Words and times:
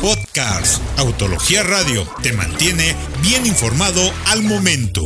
Podcast 0.00 0.82
Autología 0.98 1.62
Radio 1.62 2.06
te 2.22 2.32
mantiene 2.32 2.94
bien 3.22 3.46
informado 3.46 4.00
al 4.26 4.42
momento. 4.42 5.02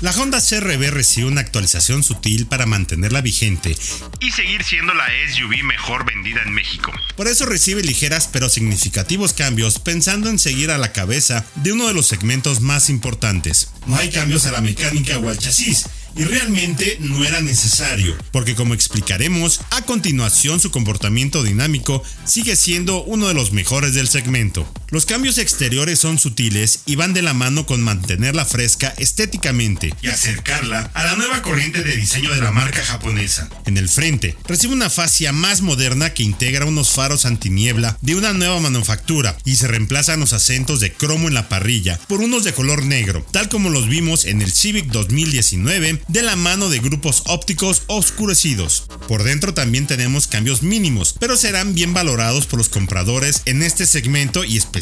La 0.00 0.12
Honda 0.12 0.40
CRB 0.40 0.90
recibe 0.90 1.26
una 1.26 1.40
actualización 1.40 2.04
sutil 2.04 2.46
para 2.46 2.66
mantenerla 2.66 3.20
vigente 3.20 3.76
y 4.20 4.30
seguir 4.30 4.62
siendo 4.62 4.94
la 4.94 5.06
SUV 5.32 5.64
mejor 5.64 6.04
vendida 6.04 6.40
en 6.42 6.52
México. 6.52 6.92
Por 7.16 7.26
eso 7.26 7.46
recibe 7.46 7.82
ligeras 7.82 8.28
pero 8.32 8.48
significativos 8.48 9.32
cambios 9.32 9.80
pensando 9.80 10.28
en 10.28 10.38
seguir 10.38 10.70
a 10.70 10.78
la 10.78 10.92
cabeza 10.92 11.44
de 11.56 11.72
uno 11.72 11.88
de 11.88 11.94
los 11.94 12.06
segmentos 12.06 12.60
más 12.60 12.90
importantes. 12.90 13.70
No 13.86 13.96
hay 13.96 14.10
cambios 14.10 14.46
a 14.46 14.52
la 14.52 14.60
mecánica 14.60 15.18
o 15.18 15.28
al 15.28 15.38
chasis, 15.38 15.86
y 16.18 16.24
realmente 16.24 16.98
no 17.00 17.24
era 17.24 17.40
necesario, 17.40 18.16
porque 18.32 18.56
como 18.56 18.74
explicaremos, 18.74 19.60
a 19.70 19.82
continuación 19.82 20.58
su 20.58 20.72
comportamiento 20.72 21.44
dinámico 21.44 22.02
sigue 22.24 22.56
siendo 22.56 23.04
uno 23.04 23.28
de 23.28 23.34
los 23.34 23.52
mejores 23.52 23.94
del 23.94 24.08
segmento. 24.08 24.66
Los 24.90 25.04
cambios 25.04 25.36
exteriores 25.36 25.98
son 25.98 26.18
sutiles 26.18 26.80
y 26.86 26.96
van 26.96 27.12
de 27.12 27.20
la 27.20 27.34
mano 27.34 27.66
con 27.66 27.82
mantenerla 27.82 28.46
fresca 28.46 28.94
estéticamente 28.96 29.94
y 30.00 30.08
acercarla 30.08 30.90
a 30.94 31.04
la 31.04 31.14
nueva 31.14 31.42
corriente 31.42 31.82
de 31.82 31.94
diseño 31.94 32.34
de 32.34 32.40
la 32.40 32.52
marca 32.52 32.82
japonesa. 32.82 33.50
En 33.66 33.76
el 33.76 33.90
frente, 33.90 34.34
recibe 34.46 34.72
una 34.72 34.88
fascia 34.88 35.30
más 35.30 35.60
moderna 35.60 36.14
que 36.14 36.22
integra 36.22 36.64
unos 36.64 36.92
faros 36.92 37.26
antiniebla 37.26 37.98
de 38.00 38.14
una 38.14 38.32
nueva 38.32 38.60
manufactura 38.60 39.36
y 39.44 39.56
se 39.56 39.68
reemplazan 39.68 40.20
los 40.20 40.32
acentos 40.32 40.80
de 40.80 40.90
cromo 40.90 41.28
en 41.28 41.34
la 41.34 41.50
parrilla 41.50 42.00
por 42.08 42.22
unos 42.22 42.44
de 42.44 42.54
color 42.54 42.82
negro, 42.82 43.26
tal 43.30 43.50
como 43.50 43.68
los 43.68 43.88
vimos 43.88 44.24
en 44.24 44.40
el 44.40 44.50
Civic 44.50 44.86
2019 44.86 46.02
de 46.08 46.22
la 46.22 46.34
mano 46.34 46.70
de 46.70 46.78
grupos 46.78 47.24
ópticos 47.26 47.82
oscurecidos. 47.88 48.84
Por 49.06 49.22
dentro 49.22 49.52
también 49.52 49.86
tenemos 49.86 50.28
cambios 50.28 50.62
mínimos, 50.62 51.14
pero 51.20 51.36
serán 51.36 51.74
bien 51.74 51.92
valorados 51.92 52.46
por 52.46 52.58
los 52.58 52.70
compradores 52.70 53.42
en 53.44 53.62
este 53.62 53.84
segmento 53.84 54.44
y 54.44 54.56
especialmente 54.56 54.77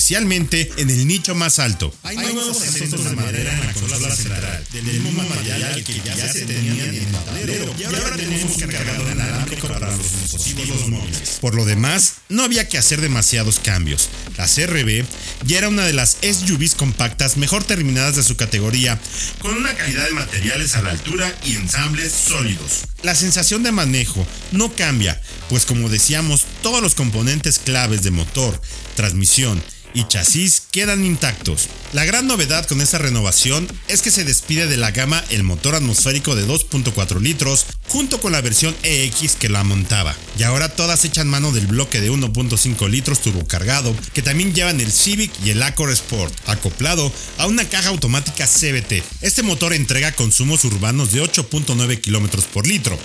en 0.77 0.91
el 0.91 1.07
nicho 1.07 1.35
más 1.35 1.59
alto. 1.59 1.93
Hay 2.03 2.17
nuevos 2.17 2.63
acentos 2.63 3.05
de 3.05 3.17
madera 3.17 3.53
en 3.53 3.67
la 3.67 3.73
consola 3.73 4.15
central, 4.15 4.67
del 4.73 4.85
mismo 4.85 5.23
material 5.23 5.85
que 5.85 6.01
ya 6.05 6.33
se 6.33 6.45
tenían 6.45 6.79
en 6.81 6.95
el 6.95 7.13
tablero 7.13 7.75
y 7.79 7.85
ahora 7.85 8.17
tenemos 8.17 8.57
cargador 8.59 9.13
inalámbrico 9.13 9.69
para 9.69 9.91
los 9.97 10.21
dispositivos 10.21 10.89
móviles. 10.89 11.39
Por 11.41 11.55
lo 11.55 11.65
demás, 11.65 12.17
no 12.29 12.43
había 12.43 12.69
que 12.69 12.79
hacer 12.79 13.01
demasiados 13.01 13.59
cambios. 13.59 14.09
La 14.37 14.47
CRB 14.47 15.05
ya 15.47 15.59
era 15.59 15.69
una 15.69 15.85
de 15.85 15.95
las 15.95 16.19
SUVs 16.23 16.75
compactas 16.75 17.37
mejor 17.37 17.65
terminadas 17.65 18.17
de 18.17 18.23
su 18.23 18.37
categoría, 18.37 19.01
con 19.41 19.57
una 19.57 19.75
calidad 19.75 20.05
de 20.05 20.13
materiales 20.13 20.77
a 20.77 20.83
la 20.83 20.91
altura 20.91 21.35
y 21.45 21.57
ensambles 21.57 22.13
sólidos. 22.13 22.85
La 23.07 23.15
sensación 23.15 23.63
de 23.63 23.71
manejo 23.71 24.27
no 24.51 24.69
cambia, 24.75 25.23
pues 25.49 25.65
como 25.65 25.89
decíamos, 25.89 26.43
todos 26.61 26.83
los 26.83 26.97
componentes 26.97 27.61
claves 27.61 28.03
de 28.03 28.11
motor, 28.11 28.61
transmisión 28.97 29.63
y 29.97 30.07
chasis 30.09 30.65
quedan 30.71 31.05
intactos. 31.05 31.69
La 31.93 32.05
gran 32.05 32.27
novedad 32.27 32.67
con 32.67 32.83
esta 32.83 32.99
renovación 32.99 33.67
es 33.89 34.03
que 34.03 34.11
se 34.11 34.25
despide 34.25 34.67
de 34.67 34.77
la 34.77 34.91
gama 34.91 35.25
el 35.31 35.43
motor 35.43 35.75
atmosférico 35.75 36.35
de 36.35 36.47
2.4 36.47 37.19
litros 37.21 37.65
junto 37.89 38.21
con 38.21 38.33
la 38.33 38.43
versión 38.43 38.77
EX 38.83 39.37
que 39.37 39.49
la 39.49 39.65
montaba. 39.65 40.15
Y 40.39 40.43
ahora 40.43 40.69
todas 40.69 41.05
echan 41.05 41.29
mano 41.29 41.53
del 41.53 41.67
bloque 41.67 42.03
de 42.03 42.11
1.5 42.11 42.91
litros 42.91 43.23
turbocargado 43.23 43.97
que 44.13 44.21
también 44.21 44.53
llevan 44.53 44.81
el 44.81 44.93
Civic 44.93 45.31
y 45.43 45.51
el 45.51 45.63
Accord 45.63 45.93
Sport, 45.93 46.35
acoplado 46.47 47.11
a 47.39 47.47
una 47.47 47.67
caja 47.67 47.89
automática 47.89 48.47
CBT. 48.47 49.03
Este 49.23 49.43
motor 49.43 49.73
entrega 49.73 50.13
consumos 50.13 50.65
urbanos 50.65 51.13
de 51.13 51.23
8.9 51.23 52.03
km 52.03 52.43
por 52.53 52.67
litro, 52.67 52.96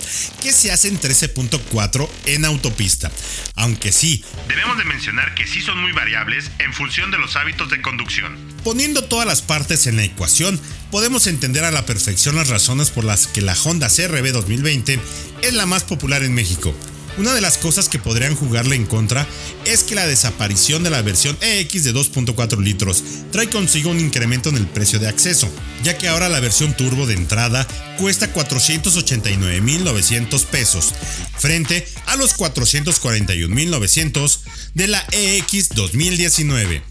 que 0.42 0.52
se 0.52 0.72
hacen 0.72 1.00
13.4 1.00 2.08
en 2.26 2.44
autopista. 2.44 3.10
Aunque 3.54 3.92
sí, 3.92 4.24
debemos 4.48 4.78
de 4.78 4.84
mencionar 4.84 5.34
que 5.34 5.46
sí 5.46 5.60
son 5.60 5.78
muy 5.80 5.92
variables 5.92 6.50
en 6.58 6.72
función 6.72 7.10
de 7.10 7.18
los 7.18 7.36
hábitos 7.36 7.70
de 7.70 7.80
conducción. 7.80 8.36
Poniendo 8.64 9.04
todas 9.04 9.26
las 9.26 9.42
partes 9.42 9.86
en 9.86 9.96
la 9.96 10.04
ecuación, 10.04 10.60
podemos 10.90 11.26
entender 11.26 11.64
a 11.64 11.70
la 11.70 11.86
perfección 11.86 12.36
las 12.36 12.48
razones 12.48 12.90
por 12.90 13.04
las 13.04 13.26
que 13.26 13.40
la 13.40 13.54
Honda 13.54 13.88
CRB 13.88 14.32
2020 14.32 15.00
es 15.42 15.54
la 15.54 15.66
más 15.66 15.84
popular 15.84 16.22
en 16.22 16.34
México. 16.34 16.74
Una 17.18 17.34
de 17.34 17.42
las 17.42 17.58
cosas 17.58 17.88
que 17.88 17.98
podrían 17.98 18.36
jugarle 18.36 18.76
en 18.76 18.86
contra 18.86 19.26
es 19.64 19.82
que 19.84 19.94
la 19.94 20.06
desaparición 20.06 20.82
de 20.82 20.90
la 20.90 21.00
versión 21.02 21.38
EX 21.40 21.84
de 21.84 21.94
2.4 21.94 22.58
litros 22.58 23.04
trae 23.30 23.48
consigo 23.50 23.90
un 23.90 24.00
incremento 24.00 24.48
en 24.48 24.56
el 24.56 24.66
precio 24.66 24.98
de 24.98 25.08
acceso, 25.08 25.46
ya 25.82 25.98
que 25.98 26.08
ahora 26.08 26.30
la 26.30 26.40
versión 26.40 26.74
turbo 26.74 27.06
de 27.06 27.14
entrada 27.14 27.68
cuesta 27.98 28.32
489.900 28.32 30.46
pesos, 30.46 30.94
frente 31.36 31.86
a 32.06 32.16
los 32.16 32.34
441.900 32.36 34.40
de 34.74 34.88
la 34.88 35.06
EX 35.12 35.68
2019. 35.70 36.82